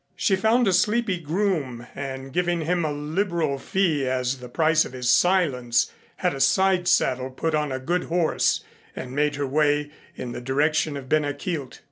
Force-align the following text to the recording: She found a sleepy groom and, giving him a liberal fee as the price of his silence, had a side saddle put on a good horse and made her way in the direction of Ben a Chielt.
She 0.15 0.35
found 0.35 0.67
a 0.67 0.73
sleepy 0.73 1.19
groom 1.19 1.85
and, 1.93 2.33
giving 2.33 2.61
him 2.61 2.83
a 2.83 2.91
liberal 2.91 3.59
fee 3.59 4.07
as 4.09 4.39
the 4.39 4.49
price 4.49 4.83
of 4.83 4.93
his 4.93 5.11
silence, 5.11 5.91
had 6.15 6.33
a 6.33 6.39
side 6.41 6.87
saddle 6.87 7.29
put 7.29 7.53
on 7.53 7.71
a 7.71 7.77
good 7.77 8.05
horse 8.05 8.63
and 8.95 9.11
made 9.11 9.35
her 9.35 9.45
way 9.45 9.91
in 10.15 10.31
the 10.31 10.41
direction 10.41 10.97
of 10.97 11.07
Ben 11.07 11.23
a 11.23 11.35
Chielt. 11.35 11.77